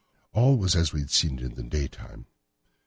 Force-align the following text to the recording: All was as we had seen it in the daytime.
All 0.33 0.57
was 0.57 0.75
as 0.75 0.91
we 0.91 1.01
had 1.01 1.11
seen 1.11 1.37
it 1.37 1.45
in 1.45 1.53
the 1.53 1.61
daytime. 1.61 2.25